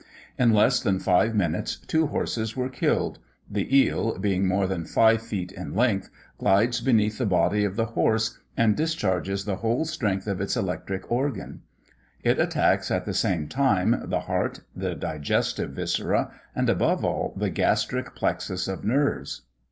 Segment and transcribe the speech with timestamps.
[0.35, 5.21] In less than five minutes, two horses were killed: the eel, being more than five
[5.21, 10.25] feet in length, glides beneath the body of the horse, and discharges the whole strength
[10.25, 11.61] of its electric organ;
[12.23, 17.51] it attacks at the same time the heart, the digestive viscera, and above all, the
[17.51, 19.43] gastric plexus of nerves.